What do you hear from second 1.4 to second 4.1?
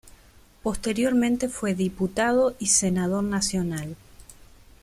fue diputado y senador nacional.